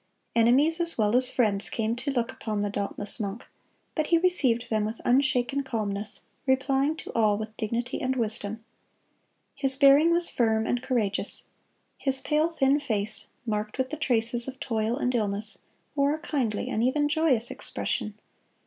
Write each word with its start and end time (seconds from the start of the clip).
(212) 0.33 0.47
Enemies, 0.47 0.79
as 0.79 0.97
well 0.97 1.15
as 1.15 1.29
friends, 1.29 1.69
came 1.69 1.95
to 1.95 2.09
look 2.09 2.31
upon 2.31 2.63
the 2.63 2.71
dauntless 2.71 3.19
monk; 3.19 3.45
but 3.93 4.07
he 4.07 4.17
received 4.17 4.67
them 4.71 4.83
with 4.83 4.99
unshaken 5.05 5.61
calmness, 5.63 6.23
replying 6.47 6.95
to 6.95 7.11
all 7.13 7.37
with 7.37 7.55
dignity 7.55 8.01
and 8.01 8.15
wisdom. 8.15 8.65
His 9.53 9.75
bearing 9.75 10.09
was 10.09 10.27
firm 10.27 10.65
and 10.65 10.81
courageous. 10.81 11.43
His 11.99 12.19
pale, 12.19 12.49
thin 12.49 12.79
face, 12.79 13.27
marked 13.45 13.77
with 13.77 13.91
the 13.91 13.95
traces 13.95 14.47
of 14.47 14.59
toil 14.59 14.97
and 14.97 15.13
illness, 15.13 15.59
wore 15.93 16.15
a 16.15 16.19
kindly 16.19 16.67
and 16.67 16.83
even 16.83 17.07
joyous 17.07 17.51
expression. 17.51 18.15